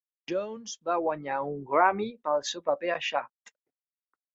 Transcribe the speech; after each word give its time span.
Jones 0.29 0.73
va 0.89 0.95
guanyar 1.03 1.37
un 1.51 1.61
Grammy 1.73 2.11
pel 2.25 2.49
seu 2.55 2.67
paper 2.73 2.95
a 2.97 3.01
"Shaft". 3.13 3.59